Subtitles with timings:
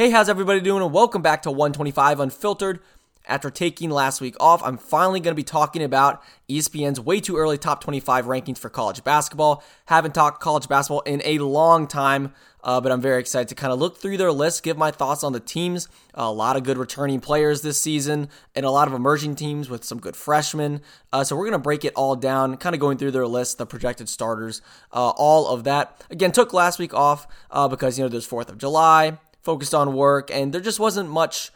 [0.00, 0.82] Hey, how's everybody doing?
[0.82, 2.80] And welcome back to 125 Unfiltered.
[3.28, 7.36] After taking last week off, I'm finally going to be talking about ESPN's way too
[7.36, 9.62] early top 25 rankings for college basketball.
[9.84, 12.32] Haven't talked college basketball in a long time,
[12.64, 15.22] uh, but I'm very excited to kind of look through their list, give my thoughts
[15.22, 15.86] on the teams.
[16.14, 19.84] A lot of good returning players this season, and a lot of emerging teams with
[19.84, 20.80] some good freshmen.
[21.12, 23.58] Uh, so we're going to break it all down, kind of going through their list,
[23.58, 24.62] the projected starters,
[24.94, 26.02] uh, all of that.
[26.08, 29.94] Again, took last week off uh, because, you know, there's 4th of July focused on
[29.94, 31.50] work, and there just wasn't much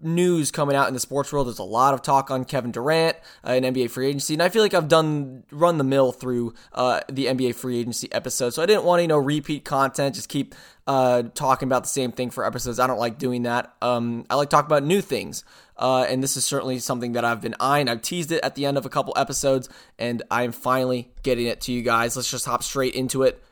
[0.00, 1.46] news coming out in the sports world.
[1.46, 4.48] There's a lot of talk on Kevin Durant uh, and NBA free agency, and I
[4.48, 8.50] feel like I've done run the mill through uh, the NBA free agency episode.
[8.50, 10.54] So I didn't want to you know repeat content, just keep
[10.86, 12.78] uh, talking about the same thing for episodes.
[12.78, 13.74] I don't like doing that.
[13.82, 15.44] Um, I like talk about new things.
[15.76, 17.88] Uh, and this is certainly something that I've been eyeing.
[17.88, 21.60] I've teased it at the end of a couple episodes, and I'm finally getting it
[21.62, 22.14] to you guys.
[22.14, 23.42] Let's just hop straight into it.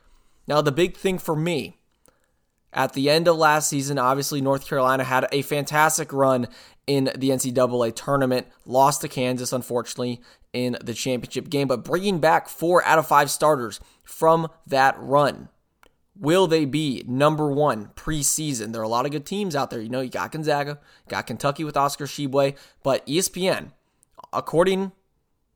[0.46, 1.78] Now, the big thing for me
[2.72, 6.48] at the end of last season, obviously, North Carolina had a fantastic run
[6.86, 10.20] in the NCAA tournament, lost to Kansas, unfortunately,
[10.52, 15.48] in the championship game, but bringing back four out of five starters from that run.
[16.14, 18.72] Will they be number one preseason?
[18.72, 19.80] There are a lot of good teams out there.
[19.80, 23.72] You know, you got Gonzaga, got Kentucky with Oscar Tshiebwe, but ESPN,
[24.32, 24.92] according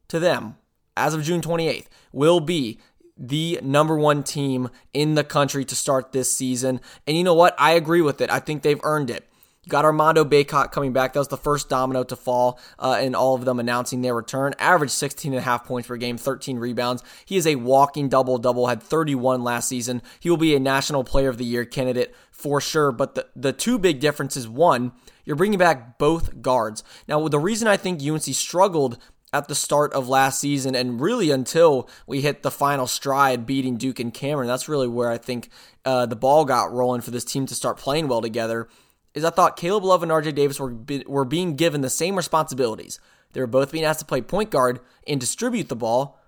[0.08, 0.56] to them,
[0.96, 2.78] as of June 28th, will be
[3.16, 6.80] the number one team in the country to start this season.
[7.06, 7.54] And you know what?
[7.58, 8.30] I agree with it.
[8.30, 9.28] I think they've earned it.
[9.66, 11.12] You got Armando Bacot coming back.
[11.12, 14.54] That was the first domino to fall uh, in all of them announcing their return.
[14.60, 17.02] Averaged 16 and a half points per game, 13 rebounds.
[17.24, 20.02] He is a walking double double, had 31 last season.
[20.20, 22.92] He will be a National Player of the Year candidate for sure.
[22.92, 24.92] But the, the two big differences one,
[25.24, 26.84] you're bringing back both guards.
[27.08, 28.98] Now, the reason I think UNC struggled
[29.36, 33.76] at the start of last season and really until we hit the final stride beating
[33.76, 34.48] Duke and Cameron.
[34.48, 35.50] That's really where I think
[35.84, 38.68] uh, the ball got rolling for this team to start playing well together.
[39.14, 42.16] Is I thought Caleb Love and RJ Davis were, be, were being given the same
[42.16, 42.98] responsibilities.
[43.32, 46.18] They were both being asked to play point guard and distribute the ball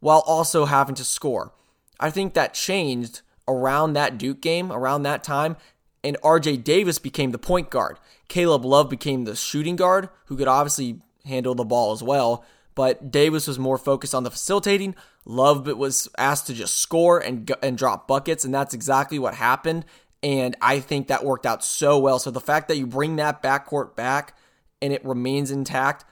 [0.00, 1.52] while also having to score.
[1.98, 5.56] I think that changed around that Duke game, around that time,
[6.02, 7.98] and RJ Davis became the point guard.
[8.28, 12.44] Caleb Love became the shooting guard who could obviously handle the ball as well.
[12.74, 14.96] But Davis was more focused on the facilitating.
[15.24, 19.84] Love was asked to just score and and drop buckets, and that's exactly what happened.
[20.22, 22.18] And I think that worked out so well.
[22.18, 24.36] So the fact that you bring that backcourt back
[24.80, 26.04] and it remains intact,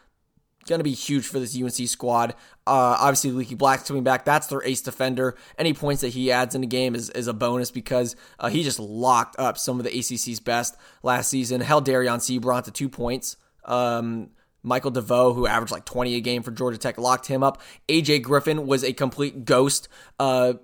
[0.66, 2.30] going to be huge for this UNC squad.
[2.66, 4.24] Uh, obviously, Leaky Black's coming back.
[4.24, 5.36] That's their ace defender.
[5.58, 8.62] Any points that he adds in the game is, is a bonus because uh, he
[8.62, 11.60] just locked up some of the ACC's best last season.
[11.60, 13.36] Held Dereon Seabron to two points.
[13.64, 14.30] Um,
[14.62, 17.60] Michael DeVoe, who averaged like 20 a game for Georgia Tech, locked him up.
[17.88, 20.54] AJ Griffin was a complete ghost uh,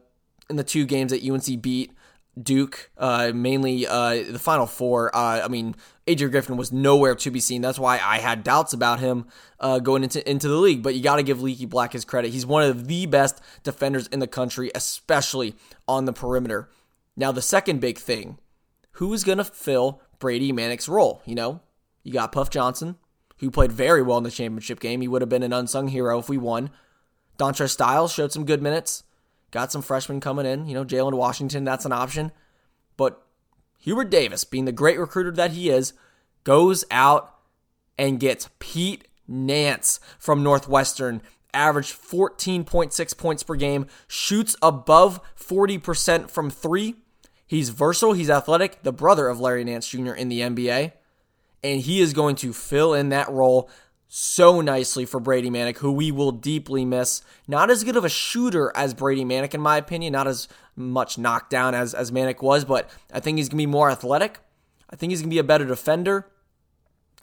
[0.49, 1.93] in the two games that UNC beat
[2.41, 5.15] Duke, uh, mainly uh, the Final Four.
[5.15, 5.75] Uh, I mean,
[6.07, 7.63] AJ Griffin was nowhere to be seen.
[7.63, 9.27] That's why I had doubts about him
[9.61, 10.83] uh, going into, into the league.
[10.83, 12.33] But you got to give Leaky Black his credit.
[12.33, 16.69] He's one of the best defenders in the country, especially on the perimeter.
[17.17, 18.39] Now, the second big thing
[18.93, 21.23] who is going to fill Brady Manek's role?
[21.25, 21.61] You know,
[22.05, 22.97] you got Puff Johnson,
[23.41, 25.01] who played very well in the championship game.
[25.01, 26.71] He would have been an unsung hero if we won.
[27.39, 29.05] Dontre Styles showed some good minutes.
[29.51, 30.67] Got some freshmen coming in.
[30.67, 32.33] You know, Jalen Washington, that's an option.
[32.97, 33.23] But
[33.79, 35.93] Hubert Davis, being the great recruiter that he is,
[36.45, 37.35] goes out
[37.97, 41.23] and gets Pete Nance from Northwestern.
[41.55, 46.97] Averaged 14.6 points per game, shoots above 40% from three.
[47.47, 50.13] He's versatile, he's athletic, the brother of Larry Nance Jr.
[50.13, 50.93] in the NBA
[51.63, 53.69] and he is going to fill in that role
[54.09, 57.23] so nicely for Brady Manek, who we will deeply miss.
[57.47, 61.19] Not as good of a shooter as Brady Manek, in my opinion, not as much
[61.19, 64.41] knockdown as, as Manek was, but I think he's going to be more athletic.
[64.89, 66.27] I think he's going to be a better defender.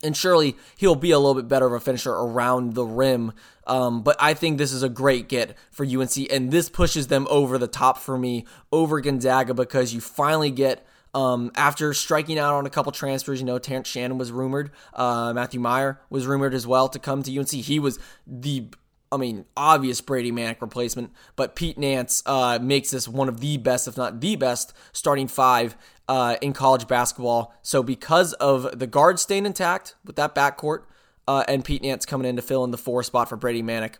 [0.03, 3.33] And surely he'll be a little bit better of a finisher around the rim.
[3.65, 7.25] Um, but I think this is a great get for UNC, and this pushes them
[7.29, 10.85] over the top for me over Gonzaga because you finally get
[11.15, 14.71] um, after striking out on a couple transfers, you know, Terrence Shannon was rumored.
[14.93, 17.51] Uh, Matthew Mayer was rumored as well to come to UNC.
[17.51, 17.97] He was
[18.27, 18.67] the,
[19.13, 23.55] I mean, obvious Brady Manek replacement, but Pete Nance uh, makes this one of the
[23.57, 25.77] best, if not the best, starting five
[26.09, 27.55] uh, in college basketball.
[27.61, 30.83] So because of the guards staying intact with that backcourt
[31.29, 33.95] uh, and Pete Nance coming in to fill in the four spot for Brady Manek,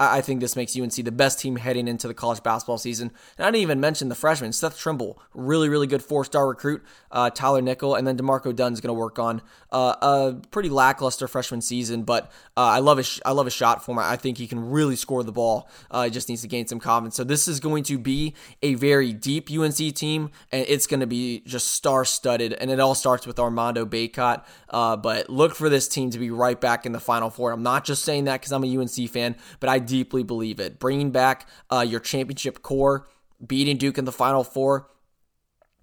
[0.00, 3.10] I think this makes UNC the best team heading into the college basketball season.
[3.36, 6.84] And I didn't even mention the freshman, Seth Trimble, really, really good four star recruit.
[7.10, 9.42] Uh, Tyler Nickel, and then D'Marco Dunn's going to work on
[9.72, 13.84] uh, a pretty lackluster freshman season, but uh, I love his I love his shot
[13.84, 13.98] form.
[13.98, 15.68] I think he can really score the ball.
[15.90, 17.16] Uh, he just needs to gain some confidence.
[17.16, 21.06] So this is going to be a very deep UNC team, and it's going to
[21.06, 22.52] be just star studded.
[22.52, 24.44] And it all starts with Armando Bacot.
[24.70, 27.52] Uh, but look for this team to be right back in the Final Four.
[27.52, 30.78] I'm not just saying that because I'm a UNC fan, but I deeply believe it.
[30.78, 33.08] Bringing back uh, your championship core,
[33.44, 34.88] beating Duke in the Final Four,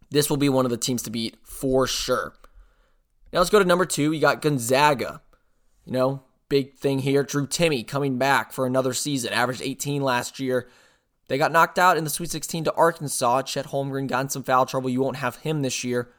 [0.09, 2.33] this will be one of the teams to beat for sure.
[3.33, 4.11] Now let's go to number two.
[4.11, 5.21] You got Gonzaga.
[5.85, 7.23] You know, big thing here.
[7.23, 10.67] Drew Timme coming back for another season, averaged 18 last year.
[11.27, 13.43] They got knocked out in the Sweet 16 to Arkansas.
[13.43, 14.89] Chet Holmgren got in some foul trouble.
[14.89, 16.11] You won't have him this year.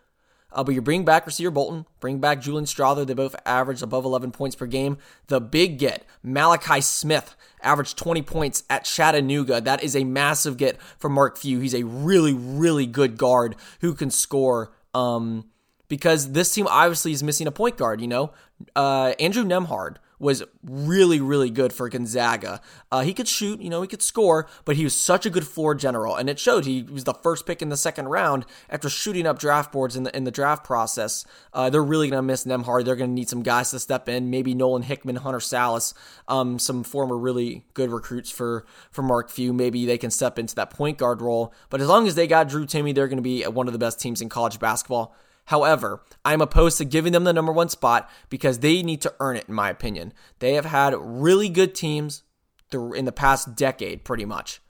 [0.56, 3.06] Uh, but you bring back Rasir Bolton, bring back Julian Strawther.
[3.06, 4.96] They both average above 11 points per game.
[5.26, 9.60] The big get, Malachi Smith, averaged 20 points at Chattanooga.
[9.60, 11.60] That is a massive get for Mark Few.
[11.60, 14.72] He's a really, really good guard who can score.
[14.94, 15.50] Um,
[15.88, 18.32] because this team obviously is missing a point guard, you know?
[18.74, 22.60] Uh, Andrew Nembhard was really, really good for Gonzaga.
[22.90, 25.46] Uh, he could shoot, you know, he could score, but he was such a good
[25.46, 26.64] floor general, and it showed.
[26.64, 30.04] He was the first pick in the second round after shooting up draft boards in
[30.04, 31.24] the in the draft process.
[31.52, 32.84] Uh, they're really going to miss Nembhard.
[32.84, 34.30] They're going to need some guys to step in.
[34.30, 35.94] Maybe Nolan Hickman, Hunter Sallis,
[36.28, 39.52] um, some former really good recruits for for Mark Few.
[39.52, 41.52] Maybe they can step into that point guard role.
[41.70, 43.78] But as long as they got Drew Timme, they're going to be one of the
[43.78, 45.14] best teams in college basketball.
[45.46, 49.36] However, I'm opposed to giving them the number one spot because they need to earn
[49.36, 50.12] it, in my opinion.
[50.40, 52.22] They have had really good teams
[52.72, 54.60] in the past decade, pretty much.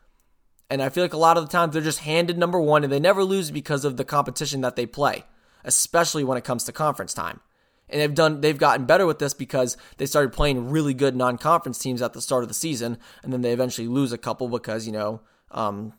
[0.69, 2.93] And I feel like a lot of the times they're just handed number one and
[2.93, 5.25] they never lose because of the competition that they play,
[5.64, 7.40] especially when it comes to conference time.
[7.88, 11.78] And they've done they've gotten better with this because they started playing really good non-conference
[11.78, 14.87] teams at the start of the season, and then they eventually lose a couple because
[14.87, 15.20] you know
[15.52, 15.93] um,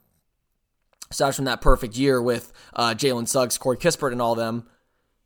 [1.09, 4.67] aside from that perfect year with uh, Jalen Suggs, Corey Kispert, and all them,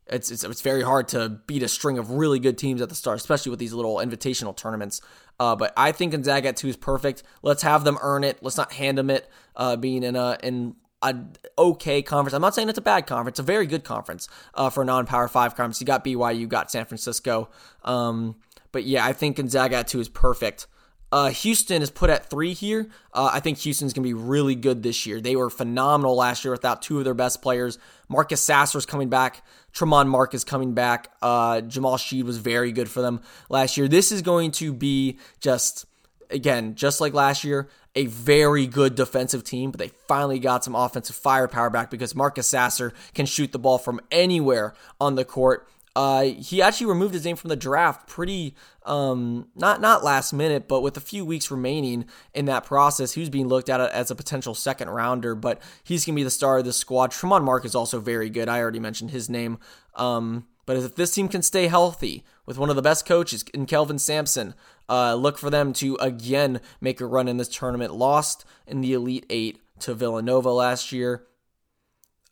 [0.06, 2.94] it's, it's, it's very hard to beat a string of really good teams at the
[2.94, 5.00] start, especially with these little invitational tournaments.
[5.38, 7.22] Uh, but I think Gonzaga at two is perfect.
[7.42, 8.38] Let's have them earn it.
[8.42, 9.28] Let's not hand them it.
[9.56, 11.16] Uh, being in a in a
[11.58, 12.34] okay conference.
[12.34, 13.34] I'm not saying it's a bad conference.
[13.34, 15.80] It's a very good conference uh, for a non-power five conference.
[15.80, 17.48] You got BYU, you got San Francisco.
[17.84, 18.36] Um,
[18.70, 20.66] but yeah, I think Gonzaga at two is perfect.
[21.12, 22.88] Uh, Houston is put at three here.
[23.12, 25.20] Uh, I think Houston's going to be really good this year.
[25.20, 27.78] They were phenomenal last year without two of their best players.
[28.08, 29.44] Marcus Sasser's coming back.
[29.74, 31.08] Tramon Mark is coming back.
[31.20, 33.20] Uh, Jamal Shead was very good for them
[33.50, 33.88] last year.
[33.88, 35.84] This is going to be just,
[36.30, 40.74] again, just like last year, a very good defensive team, but they finally got some
[40.74, 45.68] offensive firepower back because Marcus Sasser can shoot the ball from anywhere on the court.
[45.94, 48.54] Uh, he actually removed his name from the draft pretty
[48.84, 53.28] um, not not last minute, but with a few weeks remaining in that process, was
[53.28, 55.34] being looked at as a potential second rounder.
[55.34, 57.12] But he's gonna be the star of the squad.
[57.12, 58.48] Tramon Mark is also very good.
[58.48, 59.58] I already mentioned his name.
[59.94, 63.66] Um, but if this team can stay healthy with one of the best coaches in
[63.66, 64.54] Kelvin Sampson,
[64.88, 67.94] uh, look for them to again make a run in this tournament.
[67.94, 71.26] Lost in the Elite Eight to Villanova last year.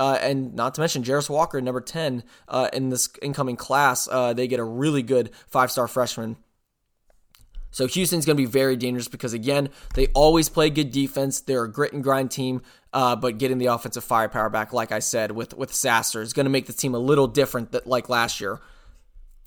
[0.00, 4.08] Uh, and not to mention Jarace Walker, number 10 uh, in this incoming class.
[4.10, 6.38] Uh, they get a really good five star freshman.
[7.70, 11.42] So Houston's going to be very dangerous because, again, they always play good defense.
[11.42, 12.62] They're a grit and grind team,
[12.94, 16.46] uh, but getting the offensive firepower back, like I said, with, with Sasser is going
[16.46, 18.58] to make the team a little different that, like last year.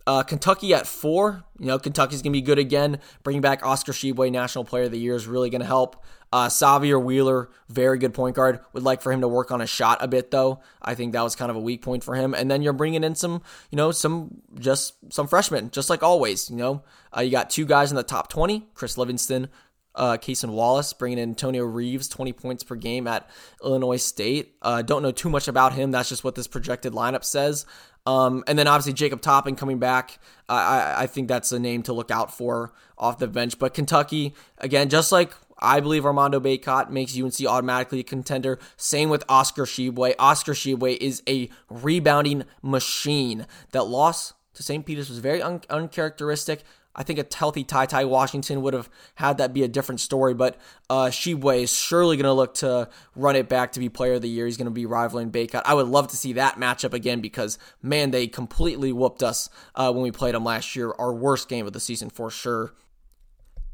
[0.05, 1.43] Uh, Kentucky at four.
[1.59, 2.99] You know, Kentucky's going to be good again.
[3.23, 6.03] Bringing back Oscar Tshiebwe, National Player of the Year, is really going to help.
[6.33, 8.59] Uh, Sahvir Wheeler, very good point guard.
[8.73, 10.61] Would like for him to work on a shot a bit, though.
[10.81, 12.33] I think that was kind of a weak point for him.
[12.33, 16.49] And then you're bringing in some, you know, some just some freshmen, just like always.
[16.49, 16.83] You know,
[17.15, 19.47] uh, you got two guys in the top 20, Chris Livingston,
[19.95, 23.29] uh, Cason Wallace, bringing in Antonio Reeves, 20 points per game at
[23.63, 24.55] Illinois State.
[24.61, 25.91] Uh, don't know too much about him.
[25.91, 27.65] That's just what this projected lineup says.
[28.05, 30.19] Um, and then obviously Jacob Toppin coming back.
[30.49, 33.57] I, I think that's a name to look out for off the bench.
[33.57, 38.59] But Kentucky, again, just like I believe Armando Bacot makes UNC automatically a contender.
[38.75, 40.15] Same with Oscar Tshiebwe.
[40.19, 43.47] Oscar Tshiebwe is a rebounding machine.
[43.71, 44.85] That loss to St.
[44.85, 46.63] Peter's was very un- uncharacteristic.
[46.95, 50.33] I think a healthy Ty Ty Washington would have had that be a different story,
[50.33, 50.57] but
[50.89, 54.29] uh, is surely going to look to run it back to be player of the
[54.29, 54.45] year.
[54.45, 55.63] He's going to be rivaling Bacot.
[55.65, 59.91] I would love to see that matchup again because, man, they completely whooped us uh,
[59.91, 60.93] when we played them last year.
[60.99, 62.73] Our worst game of the season for sure.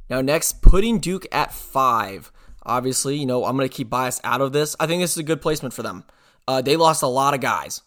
[0.10, 2.32] Now, next, putting Duke at five.
[2.64, 4.76] Obviously, you know, I'm going to keep bias out of this.
[4.80, 6.04] I think this is a good placement for them.
[6.48, 7.82] Uh, they lost a lot of guys.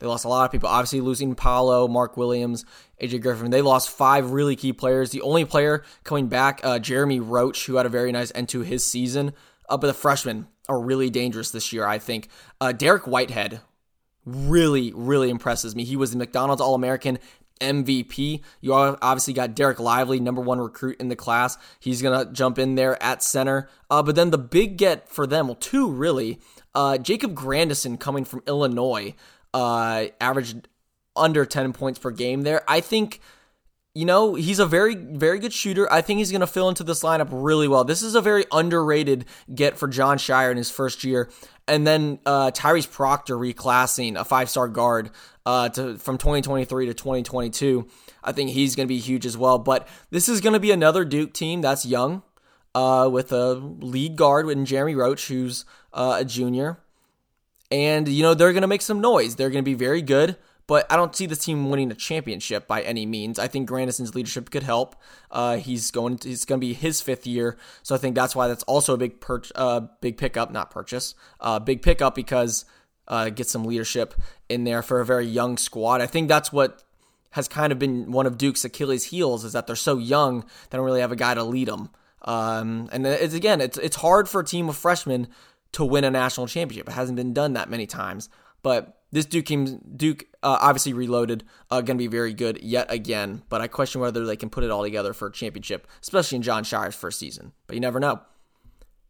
[0.00, 0.68] They lost a lot of people.
[0.68, 2.64] Obviously, losing Paolo, Mark Williams,
[3.02, 3.50] AJ Griffin.
[3.50, 5.10] They lost five really key players.
[5.10, 8.60] The only player coming back, uh, Jeremy Roach, who had a very nice end to
[8.60, 9.32] his season.
[9.68, 12.28] Uh, but the freshmen are really dangerous this year, I think.
[12.60, 13.60] Uh, Dariq Whitehead
[14.24, 15.84] really, really impresses me.
[15.84, 17.18] He was the McDonald's All American
[17.60, 18.42] MVP.
[18.60, 21.56] You obviously got Dereck Lively, number one recruit in the class.
[21.80, 23.68] He's going to jump in there at center.
[23.90, 26.38] Uh, but then the big get for them, well, two really.
[26.74, 29.14] Uh, Jacob Grandison coming from Illinois
[29.58, 30.68] uh, averaged
[31.16, 32.62] under 10 points per game there.
[32.68, 33.20] I think
[33.94, 35.92] you know, he's a very, very good shooter.
[35.92, 37.82] I think he's going to fill into this lineup really well.
[37.82, 41.28] This is a very underrated get for Jon Scheyer in his first year.
[41.66, 45.10] And then uh, Tyrese Proctor reclassing a five star guard
[45.44, 47.88] uh, to, from 2023 to 2022.
[48.22, 49.58] I think he's going to be huge as well.
[49.58, 52.22] But this is going to be another Duke team that's young
[52.76, 56.78] uh, with a lead guard in Jeremy Roach, who's uh, a junior.
[57.70, 59.36] And, you know, they're going to make some noise.
[59.36, 60.36] They're going to be very good
[60.68, 63.38] but I don't see this team winning a championship by any means.
[63.38, 64.94] I think Grandison's leadership could help.
[65.30, 68.36] Uh, he's going to, it's going to be his fifth year, so I think that's
[68.36, 72.66] why that's also a big per, uh, big pickup, not purchase, uh, big pickup because
[73.08, 74.14] uh, get some leadership
[74.48, 76.02] in there for a very young squad.
[76.02, 76.84] I think that's what
[77.30, 80.76] has kind of been one of Duke's Achilles' heels is that they're so young they
[80.76, 81.88] don't really have a guy to lead them.
[82.22, 85.28] Um, and it's again, it's it's hard for a team of freshmen
[85.72, 86.88] to win a national championship.
[86.88, 88.28] It hasn't been done that many times,
[88.62, 92.90] but this Duke team, Duke uh, obviously reloaded, uh, going to be very good yet
[92.90, 93.42] again.
[93.48, 96.42] But I question whether they can put it all together for a championship, especially in
[96.42, 97.52] Jon Scheyer's first season.
[97.66, 98.20] But you never know.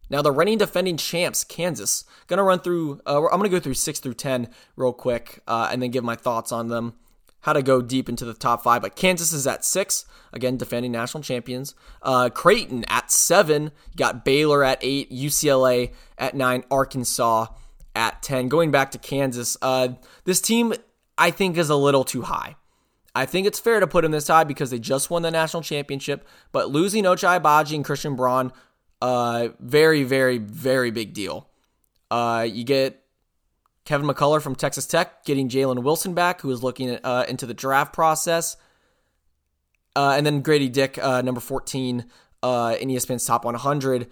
[0.09, 2.03] Now the reigning defending champs, Kansas.
[2.27, 2.99] Gonna run through.
[3.05, 6.15] Uh, I'm gonna go through six through ten real quick, uh, and then give my
[6.15, 6.95] thoughts on them.
[7.41, 10.05] How to go deep into the top five, but Kansas is at six.
[10.33, 11.73] Again, defending national champions.
[12.01, 13.63] Uh, Creighton at seven.
[13.63, 15.09] You got Baylor at eight.
[15.09, 16.63] UCLA at nine.
[16.69, 17.47] Arkansas
[17.95, 18.49] at 10.
[18.49, 19.89] Going back to Kansas, uh,
[20.23, 20.73] this team
[21.17, 22.55] I think is a little too high.
[23.13, 25.63] I think it's fair to put them this high because they just won the national
[25.63, 28.53] championship, but losing Ochai Agbaji and Christian Braun,
[29.01, 31.49] uh, very, very, very big deal.
[32.09, 32.98] Uh, you get
[33.89, 37.47] Kevin McCullar from Texas Tech getting Jalen Wilson back, who is looking at, uh, into
[37.47, 38.55] the draft process.
[39.95, 42.05] Uh, and then Grady Dick, uh, number 14
[42.43, 44.07] uh, in ESPN's top 100.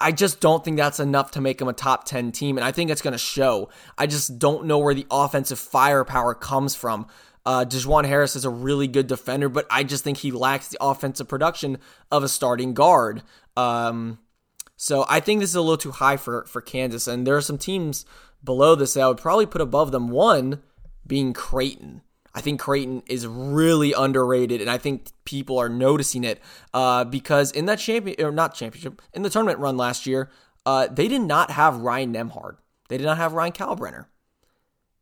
[0.00, 2.72] I just don't think that's enough to make them a top 10 team, and I
[2.72, 3.68] think it's going to show.
[3.96, 7.06] I just don't know where the offensive firepower comes from.
[7.46, 10.78] Uh, Dajuan Harris is a really good defender, but I just think he lacks the
[10.80, 11.78] offensive production
[12.10, 13.22] of a starting guard.
[13.56, 14.18] Um,
[14.74, 17.40] so I think this is a little too high for, for Kansas, and there are
[17.40, 18.04] some teams
[18.44, 20.08] below this that I would probably put above them.
[20.08, 20.62] One
[21.06, 22.02] being Creighton.
[22.34, 26.40] I think Creighton is really underrated, and I think people are noticing it
[26.72, 30.30] uh, because in that champion or not championship in the tournament run last year,
[30.66, 32.56] uh, they did not have Ryan Nembhard.
[32.88, 34.06] They did not have Ryan Kalkbrenner.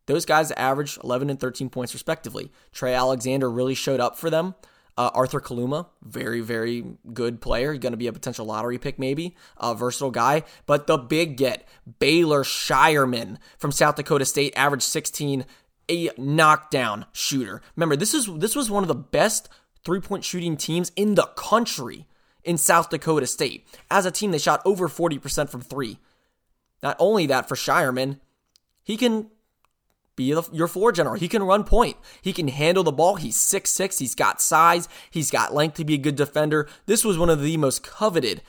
[0.05, 2.51] Those guys averaged 11 and 13 points respectively.
[2.71, 4.55] Trey Alexander really showed up for them.
[4.95, 6.83] Uh, Arthur Kaluma, very, very
[7.13, 7.73] good player.
[7.73, 9.35] He's Going to be a potential lottery pick, maybe.
[9.57, 10.43] A versatile guy.
[10.67, 11.67] But the big get,
[11.99, 15.45] Baylor Scheierman from South Dakota State, averaged 16,
[15.89, 17.61] a knockdown shooter.
[17.75, 19.49] Remember, this is this was one of the best
[19.83, 22.07] three-point shooting teams in the country
[22.43, 23.67] in South Dakota State.
[23.89, 25.97] As a team, they shot over 40% from three.
[26.81, 28.19] Not only that, for Scheierman,
[28.83, 29.27] he can
[30.15, 31.15] be your floor general.
[31.15, 31.97] He can run point.
[32.21, 33.15] He can handle the ball.
[33.15, 33.99] He's 6'6.
[33.99, 34.87] He's got size.
[35.09, 36.67] He's got length to be a good defender.
[36.85, 38.41] This was one of the most coveted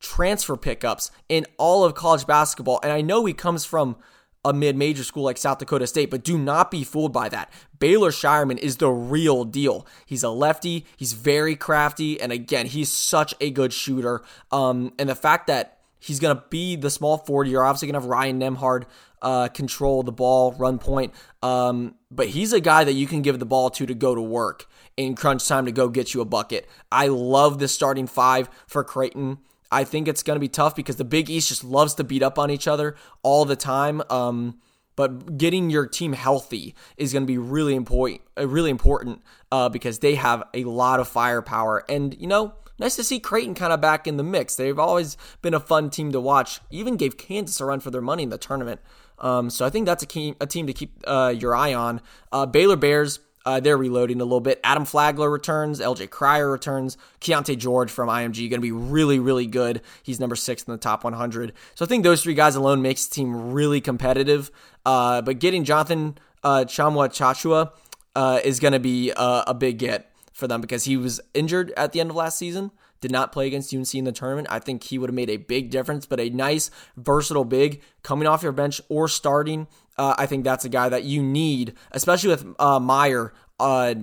[0.00, 2.80] transfer pickups in all of college basketball.
[2.82, 3.96] And I know he comes from
[4.44, 7.52] a mid-major school like South Dakota State, but do not be fooled by that.
[7.78, 9.86] Baylor Scheierman is the real deal.
[10.04, 14.22] He's a lefty, he's very crafty, and again, he's such a good shooter.
[14.50, 17.94] Um, and the fact that he's going to be the small forward, you're obviously going
[17.94, 18.84] to have Ryan Nembhard
[19.22, 23.38] uh, control the ball, run point, um, but he's a guy that you can give
[23.38, 26.24] the ball to to go to work in crunch time to go get you a
[26.24, 26.68] bucket.
[26.90, 29.38] I love this starting five for Creighton.
[29.70, 32.22] I think it's going to be tough because the Big East just loves to beat
[32.22, 34.02] up on each other all the time.
[34.10, 34.58] Um,
[34.96, 38.20] but getting your team healthy is going to be really important.
[38.38, 42.96] Uh, really important uh, because they have a lot of firepower, and you know, nice
[42.96, 44.54] to see Creighton kind of back in the mix.
[44.54, 46.60] They've always been a fun team to watch.
[46.70, 48.80] Even gave Kansas a run for their money in the tournament.
[49.18, 52.00] Um, so I think that's a, key, a team to keep uh, your eye on.
[52.32, 54.60] Uh, Baylor Bears uh, they're reloading a little bit.
[54.62, 55.80] Adam Flagler returns.
[55.80, 56.96] LJ Cryer returns.
[57.20, 59.82] Keyonte George from IMG going to be really, really good.
[60.02, 61.52] He's number six in the top 100.
[61.74, 64.50] So I think those three guys alone makes the team really competitive.
[64.86, 67.72] Uh, but getting Jonathan uh, Tchamwa Tchatchoua
[68.14, 71.92] uh, is going to be a big get for them because he was injured at
[71.92, 72.70] the end of last season.
[73.02, 74.46] Did not play against UNC in the tournament.
[74.48, 78.26] I think he would have made a big difference, but a nice, versatile big coming
[78.26, 79.66] off your bench or starting.
[79.98, 83.94] Uh, I think that's a guy that you need, especially with uh, Mayer uh,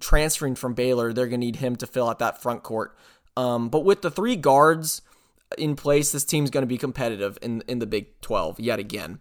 [0.00, 1.12] transferring from Baylor.
[1.12, 2.98] They're going to need him to fill out that front court.
[3.36, 5.00] Um, but with the three guards
[5.56, 9.20] in place, this team's going to be competitive in in the Big 12 yet again.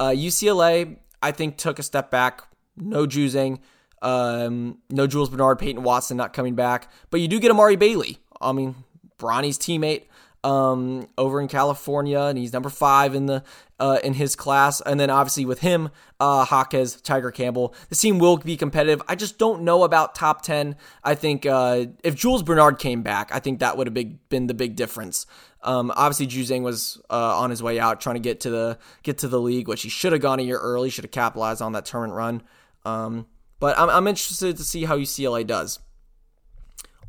[0.00, 2.42] UCLA, uh, I think, took a step back.
[2.76, 3.60] No Juzang,
[4.02, 8.18] um, no Jules Bernard, Peyton Watson not coming back, but you do get Amari Bailey.
[8.40, 8.74] I mean,
[9.18, 10.04] Bronny's teammate
[10.44, 13.42] um, over in California, and he's number five in the
[13.80, 14.80] uh, in his class.
[14.80, 15.90] And then obviously with him,
[16.20, 19.02] uh, Jaquez, Tiger Campbell, the team will be competitive.
[19.08, 20.76] I just don't know about top ten.
[21.02, 24.46] I think uh, if Jules Bernard came back, I think that would have big, been
[24.46, 25.26] the big difference.
[25.62, 29.18] Um, obviously, Juzang was uh, on his way out, trying to get to the get
[29.18, 30.90] to the league, which he should have gone a year early.
[30.90, 32.42] Should have capitalized on that tournament run.
[32.84, 33.26] Um,
[33.58, 35.80] but I'm, I'm interested to see how UCLA does.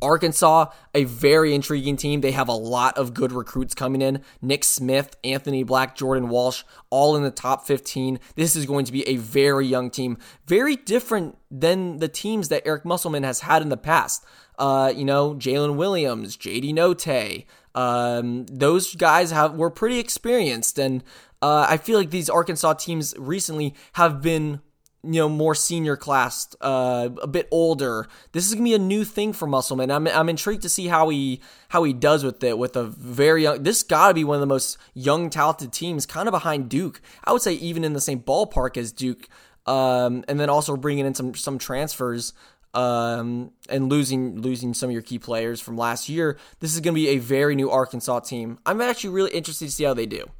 [0.00, 2.20] Arkansas, a very intriguing team.
[2.20, 4.22] They have a lot of good recruits coming in.
[4.40, 8.20] Nick Smith, Anthony Black, Jordan Walsh, all in the top 15.
[8.36, 10.18] This is going to be a very young team.
[10.46, 14.24] Very different than the teams that Eric Musselman has had in the past.
[14.58, 17.46] Uh, you know, Jalen Williams, JD Notae.
[17.74, 21.04] Um, those guys have were pretty experienced, and
[21.40, 24.60] uh, I feel like these Arkansas teams recently have been
[25.04, 28.08] you know more senior class, uh, a bit older.
[28.32, 29.90] This is gonna be a new thing for Musselman.
[29.90, 33.44] I'm I'm intrigued to see how he how he does with it with a very
[33.44, 33.62] young.
[33.62, 37.00] This gotta be one of the most young talented teams, kind of behind Duke.
[37.24, 39.28] I would say even in the same ballpark as Duke.
[39.66, 42.32] Um, and then also bringing in some some transfers
[42.74, 46.38] um, and losing losing some of your key players from last year.
[46.60, 48.58] This is to be a very new Arkansas team.
[48.64, 50.30] I'm actually really interested to see how they do.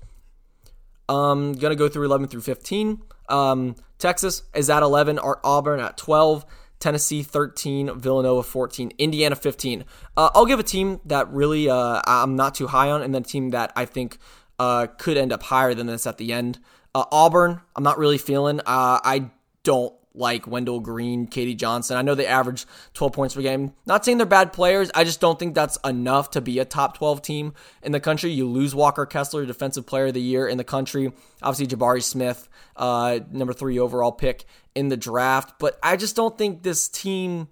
[1.09, 3.03] Um, gonna go through 11 through 15.
[3.29, 6.47] Um, Texas is at 11, Art Auburn at 12,
[6.81, 9.85] Tennessee 13, Villanova 14, Indiana 15.
[10.17, 13.23] Uh, I'll give a team that really uh, I'm not too high on, and then
[13.23, 14.19] a team that I think
[14.59, 16.59] uh, could end up higher than this at the end.
[16.95, 18.61] Uh, Auburn, I'm not really feeling.
[18.61, 19.31] Uh, I
[19.63, 21.55] don't like Wendell Green, K.D.
[21.55, 21.97] Johnson.
[21.97, 23.73] I know they average 12 points per game.
[23.87, 24.91] Not saying they're bad players.
[24.95, 28.31] I just don't think that's enough to be a top 12 team in the country.
[28.31, 31.13] You lose Walker Kessler, Defensive Player of the Year in the country.
[31.43, 35.59] Obviously, Jabari Smith, uh, number three overall pick in the draft.
[35.59, 37.49] But I just don't think this team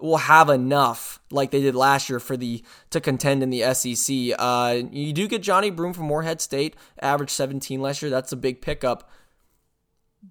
[0.00, 4.36] will have enough like they did last year for the to contend in the SEC.
[4.38, 8.10] Uh, you do get Johnny Broome from Morehead State, average 17 last year.
[8.10, 9.10] That's a big pickup.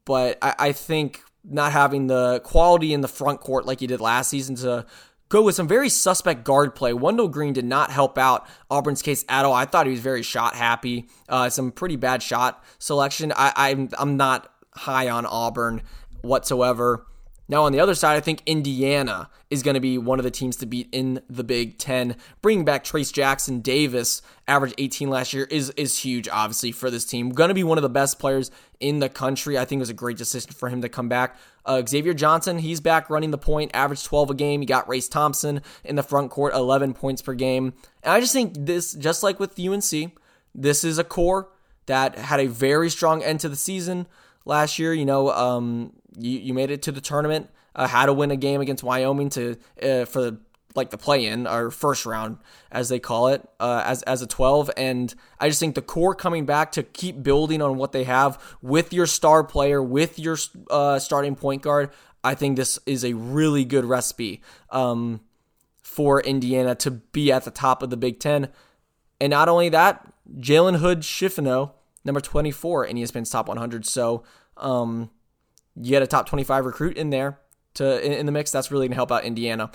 [0.05, 4.01] But I, I think not having the quality in the front court like he did
[4.01, 4.85] last season to
[5.29, 6.93] go with some very suspect guard play.
[6.93, 9.53] Wendell Green did not help out Auburn's case at all.
[9.53, 11.07] I thought he was very shot happy.
[11.27, 13.33] Uh, some pretty bad shot selection.
[13.35, 15.81] I, I'm I'm not high on Auburn
[16.21, 17.05] whatsoever.
[17.49, 20.31] Now, on the other side, I think Indiana is going to be one of the
[20.31, 22.17] teams to beat in the Big Ten.
[22.41, 27.05] Bringing back Trayce Jackson Davis, average 18 last year, is is huge, obviously, for this
[27.05, 27.29] team.
[27.29, 29.57] Going to be one of the best players in the country.
[29.57, 31.37] I think it was a great decision for him to come back.
[31.65, 34.61] Uh, Xavier Johnson, he's back running the point, average 12 a game.
[34.61, 37.73] You got Race Thompson in the front court, 11 points per game.
[38.03, 40.13] And I just think this, just like with UNC,
[40.53, 41.49] this is a core
[41.85, 44.07] that had a very strong end to the season
[44.45, 44.93] last year.
[44.93, 48.61] You know, um, you, you made it to the tournament, uh, to win a game
[48.61, 50.39] against Wyoming to uh, for the
[50.75, 52.37] like the play in or first round
[52.71, 56.13] as they call it uh, as as a 12 and I just think the core
[56.13, 60.37] coming back to keep building on what they have with your star player with your
[60.69, 61.89] uh, starting point guard
[62.23, 65.21] I think this is a really good recipe um,
[65.81, 68.49] for Indiana to be at the top of the Big Ten.
[69.21, 71.71] And not only that Jalen Hood Schifino
[72.03, 74.23] number 24 in ESPN's top 100 so
[74.57, 75.09] um,
[75.81, 77.39] you get a top 25 recruit in there
[77.75, 78.51] to in, in the mix.
[78.51, 79.71] That's really going to help out Indiana.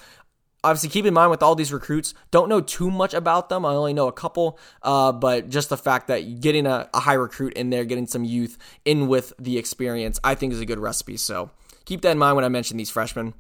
[0.65, 3.67] Obviously, keep in mind with all these recruits, don't know too much about them.
[3.67, 7.15] I only know a couple, uh, but just the fact that getting a, a high
[7.15, 10.79] recruit in there, getting some youth in with the experience, I think is a good
[10.79, 11.17] recipe.
[11.17, 11.51] So
[11.85, 13.35] keep that in mind when I mention these freshmen.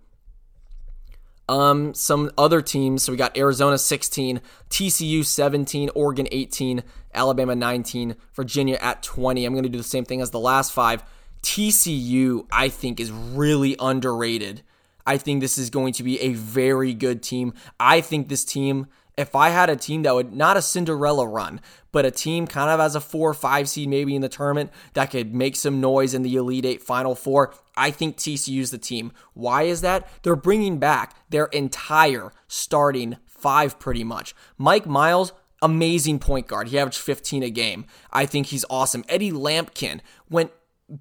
[1.48, 3.04] Um, some other teams.
[3.04, 6.82] So we got Arizona 16, TCU 17, Oregon 18,
[7.14, 9.44] Alabama 19, Virginia at 20.
[9.44, 11.04] I'm going to do the same thing as the last five.
[11.42, 14.62] TCU, I think, is really underrated.
[15.06, 17.54] I think this is going to be a very good team.
[17.80, 21.60] I think this team, if I had a team that would not a Cinderella run,
[21.90, 24.70] but a team kind of as a four or five seed maybe in the tournament
[24.94, 28.70] that could make some noise in the Elite Eight Final Four, I think TCU is
[28.70, 29.12] the team.
[29.34, 30.08] Why is that?
[30.22, 34.34] They're bringing back their entire starting five pretty much.
[34.56, 36.68] Mike Miles, amazing point guard.
[36.68, 37.86] He averaged 15 a game.
[38.12, 39.04] I think he's awesome.
[39.08, 40.00] Eddie Lampkin
[40.30, 40.52] went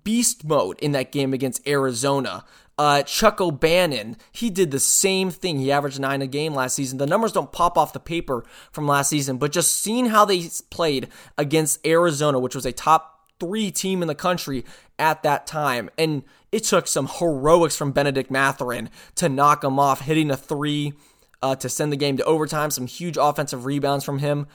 [0.04, 2.46] beast mode in that game against Arizona.
[2.78, 5.60] Uh, Chuck O'Bannon, he did the same thing.
[5.60, 6.98] He averaged nine a game last season.
[6.98, 10.50] The numbers don't pop off the paper from last season, but just seeing how they
[10.72, 14.64] played against Arizona, which was a top three team in the country
[14.98, 20.02] at that time, and it took some heroics from Benedict Mathurin to knock him off,
[20.02, 20.94] hitting a three
[21.42, 22.72] uh, to send the game to overtime.
[22.72, 24.48] Some huge offensive rebounds from him.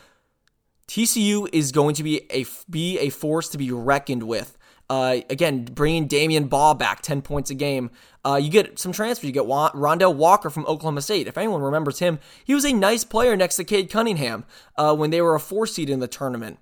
[0.88, 4.56] TCU is going to be a be a force to be reckoned with.
[4.88, 7.90] Uh, again, bringing Damion Baugh back, 10 points a game.
[8.25, 9.27] Uh, you get some transfers.
[9.27, 11.27] You get Wa- Rondel Walker from Oklahoma State.
[11.27, 14.44] If anyone remembers him, he was a nice player next to Cade Cunningham
[14.77, 16.59] uh, when they were a four seed in the tournament.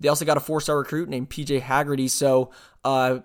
[0.00, 2.08] They also got a four star recruit named PJ Haggerty.
[2.08, 2.50] So
[2.84, 3.20] uh,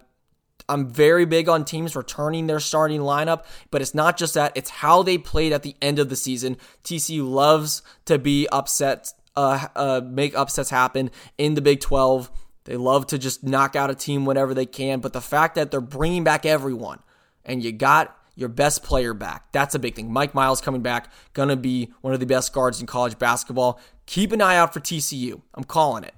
[0.68, 4.70] I'm very big on teams returning their starting lineup, but it's not just that, it's
[4.70, 6.58] how they played at the end of the season.
[6.84, 12.30] TCU loves to be upset, uh, uh, make upsets happen in the Big 12.
[12.66, 15.72] They love to just knock out a team whenever they can, but the fact that
[15.72, 17.00] they're bringing back everyone
[17.44, 20.12] and you got your best player back, that's a big thing.
[20.12, 23.80] Mike Miles coming back, gonna be one of the best guards in college basketball.
[24.06, 25.42] Keep an eye out for TCU.
[25.56, 26.16] I'm calling it.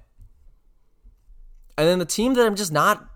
[1.78, 3.08] And then the team that I'm just not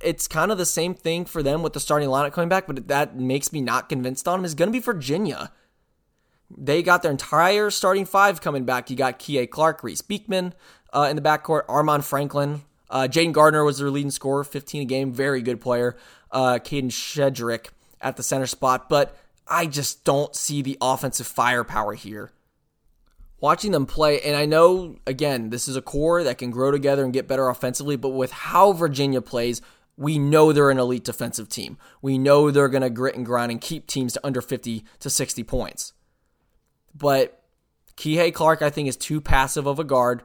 [0.00, 2.88] it's kind of the same thing for them with the starting lineup coming back, but
[2.88, 5.52] that makes me not convinced on them is going to be Virginia.
[6.54, 8.90] They got their entire starting five coming back.
[8.90, 10.54] You got Kihei Clark, Reece Beekman
[10.92, 12.62] uh, in the backcourt, Armaan Franklin.
[12.90, 15.96] Uh, Jayden Gardner was their leading scorer, 15 a game, very good player.
[16.30, 17.68] Uh, Kadin Shedrick
[18.00, 22.32] at the center spot, but I just don't see the offensive firepower here
[23.42, 27.04] watching them play, and I know, again, this is a core that can grow together
[27.04, 29.60] and get better offensively, but with how Virginia plays,
[29.98, 31.76] we know they're an elite defensive team.
[32.00, 35.10] We know they're going to grit and grind and keep teams to under 50 to
[35.10, 35.92] 60 points.
[36.94, 37.42] But
[37.96, 40.22] Kihei Clark, I think, is too passive of a guard.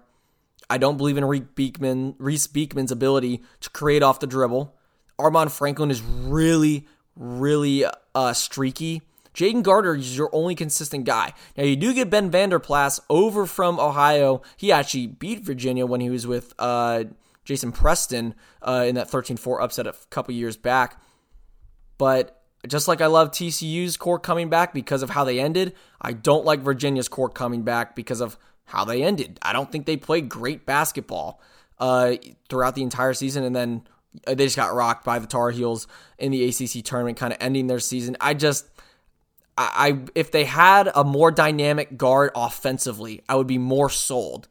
[0.69, 4.75] I don't believe in Reece, Beekman, Reece Beekman's ability to create off the dribble.
[5.19, 9.01] Armaan Franklin is really, really uh, streaky
[9.37, 11.31] Jayden Gardner is your only consistent guy.
[11.55, 14.41] Now, you do get Ben Vanderplas over from Ohio.
[14.57, 17.03] He actually beat Virginia when he was with uh,
[17.45, 20.99] Jason Preston uh, in that 13 4 upset a couple years back.
[21.99, 26.13] But just like I love TCU's core coming back because of how they ended, I
[26.13, 29.39] don't like Virginia's core coming back because of how they ended.
[29.41, 31.41] I don't think they played great basketball
[31.79, 32.15] uh,
[32.49, 33.87] throughout the entire season, and then
[34.27, 37.39] uh, they just got rocked by the Tar Heels in the ACC tournament, kind of
[37.41, 38.15] ending their season.
[38.21, 38.67] I just
[39.57, 44.47] I, I if they had a more dynamic guard offensively, I would be more sold.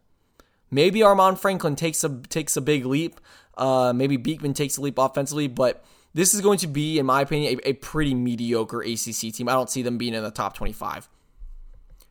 [0.71, 3.21] Maybe Armaan Franklin takes a takes a big leap.
[3.57, 7.23] Uh, maybe Beekman takes a leap offensively, but this is going to be, in my
[7.23, 9.49] opinion, a, a pretty mediocre ACC team.
[9.49, 11.09] I don't see them being in the top 25.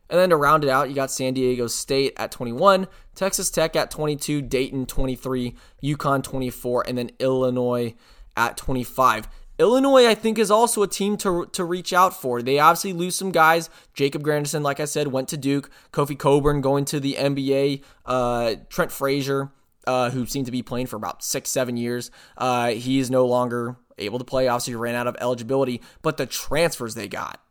[0.08, 3.74] And then to round it out, you got San Diego State at 21, Texas Tech
[3.74, 7.94] at 22, Dayton 23, UConn 24, and then Illinois
[8.36, 9.28] at 25.
[9.58, 12.42] Illinois, I think, is also a team to, to reach out for.
[12.42, 13.70] They obviously lose some guys.
[13.94, 15.70] Jacob Grandison, like I said, went to Duke.
[15.92, 17.82] Kofi Cockburn going to the NBA.
[18.04, 19.50] Uh, Trent Frazier,
[19.86, 23.24] uh, who seemed to be playing for about six, seven years, uh, he is no
[23.24, 24.46] longer able to play.
[24.46, 25.80] Obviously, ran out of eligibility.
[26.02, 27.42] But the transfers they got,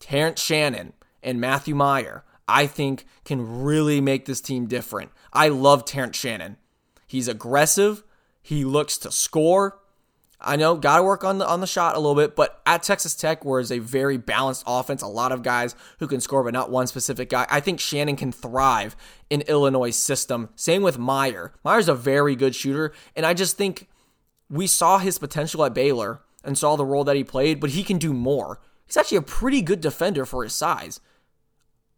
[0.00, 0.92] Terrence Shannon
[1.22, 5.10] and Matthew Mayer, I think can really make this team different.
[5.32, 6.56] I love Terrence Shannon.
[7.06, 8.04] He's aggressive.
[8.42, 9.80] He looks to score.
[10.40, 12.84] I know, got to work on the on the shot a little bit, but at
[12.84, 16.44] Texas Tech, where it's a very balanced offense, a lot of guys who can score,
[16.44, 17.44] but not one specific guy.
[17.50, 18.94] I think Shannon can thrive
[19.28, 20.50] in Illinois' system.
[20.54, 21.54] Same with Mayer.
[21.64, 23.88] Mayer's a very good shooter, and I just think
[24.48, 27.82] we saw his potential at Baylor and saw the role that he played, but he
[27.82, 28.60] can do more.
[28.86, 31.00] He's actually a pretty good defender for his size.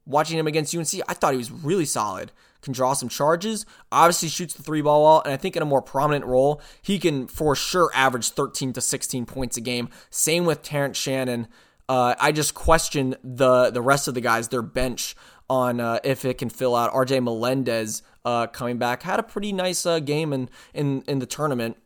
[0.06, 2.32] Watching him against UNC, I thought he was really solid
[2.62, 3.66] can draw some charges.
[3.90, 6.98] Obviously, shoots the three ball well, and I think in a more prominent role, he
[6.98, 9.88] can for sure average 13 to 16 points a game.
[10.10, 11.48] Same with Terrence Shannon.
[11.88, 15.16] Uh, I just question the the rest of the guys, their bench
[15.48, 16.92] on uh, if it can fill out.
[16.92, 21.26] RJ Melendez uh, coming back had a pretty nice uh, game in, in in the
[21.26, 21.76] tournament.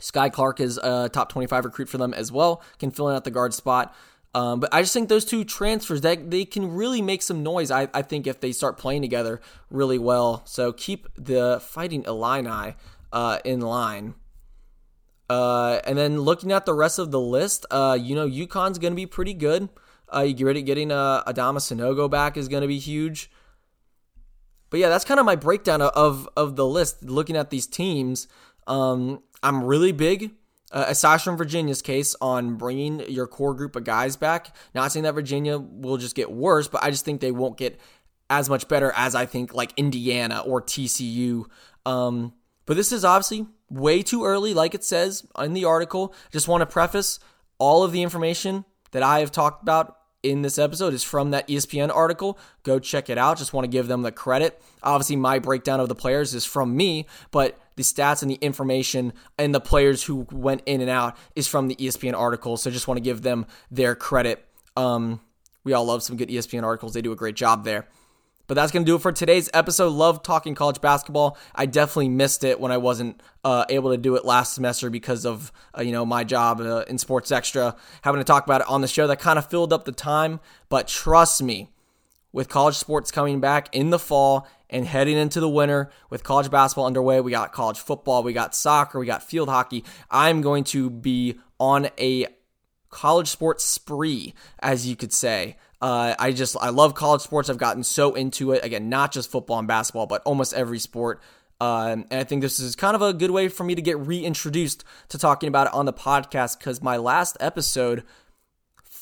[0.00, 3.24] Skyy Clark is a top 25 recruit for them as well, can fill in at
[3.24, 3.94] the guard spot.
[4.36, 7.70] Um, but I just think those two transfers that they can really make some noise.
[7.70, 10.42] I, I think if they start playing together really well.
[10.44, 12.74] So keep the Fighting Illini
[13.14, 14.14] uh, in line.
[15.30, 18.92] Uh, and then looking at the rest of the list, uh, you know, UConn's going
[18.92, 19.70] to be pretty good.
[20.14, 23.30] Uh, you get ready getting uh, Adama Sanogo back is going to be huge.
[24.68, 27.02] But yeah, that's kind of my breakdown of of the list.
[27.02, 28.28] Looking at these teams,
[28.66, 30.32] um, I'm really big
[30.72, 35.04] uh, aside from Virginia's case on bringing your core group of guys back, not saying
[35.04, 37.78] that Virginia will just get worse, but I just think they won't get
[38.28, 41.44] as much better as I think like Indiana or TCU.
[41.84, 42.32] Um,
[42.66, 46.12] But this is obviously way too early, like it says in the article.
[46.32, 47.20] Just want to preface
[47.58, 51.46] all of the information that I have talked about in this episode is from that
[51.46, 52.38] ESPN article.
[52.64, 53.38] Go check it out.
[53.38, 54.60] Just want to give them the credit.
[54.82, 59.12] Obviously, my breakdown of the players is from me, but the stats and the information
[59.38, 62.56] and the players who went in and out is from the ESPN article.
[62.56, 64.44] So just want to give them their credit.
[64.76, 65.20] Um,
[65.64, 66.94] we all love some good ESPN articles.
[66.94, 67.86] They do a great job there.
[68.46, 69.88] But that's going to do it for today's episode.
[69.88, 71.36] Love talking college basketball.
[71.54, 75.26] I definitely missed it when I wasn't uh, able to do it last semester because
[75.26, 78.68] of uh, you know my job uh, in Sports Extra, having to talk about it
[78.68, 79.08] on the show.
[79.08, 80.38] That kind of filled up the time.
[80.68, 81.70] But trust me,
[82.36, 86.50] with college sports coming back in the fall and heading into the winter with college
[86.50, 89.82] basketball underway, we got college football, we got soccer, we got field hockey.
[90.10, 92.26] I'm going to be on a
[92.90, 95.56] college sports spree, as you could say.
[95.80, 97.48] Uh, I just I love college sports.
[97.48, 98.62] I've gotten so into it.
[98.62, 101.22] Again, not just football and basketball, but almost every sport.
[101.58, 103.98] Um, and I think this is kind of a good way for me to get
[103.98, 108.04] reintroduced to talking about it on the podcast because my last episode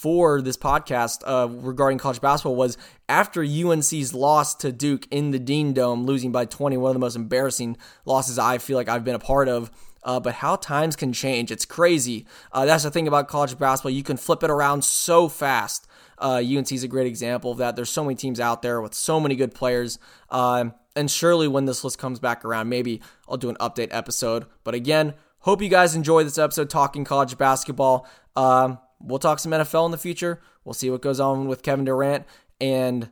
[0.05, 2.77] for this podcast uh, regarding college basketball was
[3.09, 6.99] after UNC's loss to Duke in the Dean Dome, losing by 20, one of the
[6.99, 9.71] most embarrassing losses I feel like I've been a part of.
[10.03, 11.51] Uh, but how times can change.
[11.51, 12.27] It's crazy.
[12.53, 13.93] Uh, that's the thing about college basketball.
[13.93, 15.87] You can flip it around so fast.
[16.19, 17.75] Uh, UNC is a great example of that.
[17.75, 19.99] There's so many teams out there with so many good players.
[20.29, 24.45] Um, and surely when this list comes back around, maybe I'll do an update episode.
[24.65, 28.07] But again, hope you guys enjoy this episode talking college basketball.
[28.37, 30.41] Um, we'll talk some NFL in the future.
[30.65, 32.25] We'll see what goes on with Kevin Durant.
[32.61, 33.11] And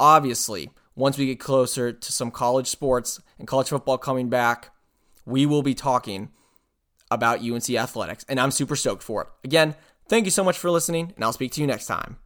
[0.00, 4.70] obviously, once we get closer to some college sports and college football coming back,
[5.24, 6.30] we will be talking
[7.10, 8.24] about UNC athletics.
[8.28, 9.28] And I'm super stoked for it.
[9.44, 9.74] Again,
[10.08, 12.18] thank you so much for listening, and I'll speak to you next time.